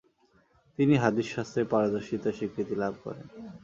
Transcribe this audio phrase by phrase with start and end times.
[0.79, 3.25] তিনি হাদিসশাস্ত্রে পারদর্শিতার স্বীকৃতি লাভ করেন।